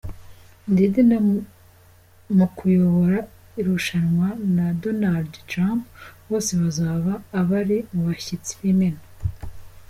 Diddy 0.75 1.03
mu 2.37 2.45
kuyobora 2.55 3.19
irushanwa 3.59 4.27
na 4.55 4.65
Donald 4.83 5.31
Trump 5.51 5.83
bose 6.29 6.51
bazaba 6.61 7.11
abari 7.39 7.77
mu 7.93 8.01
bashyitsi 8.07 8.53
bimena. 8.61 9.01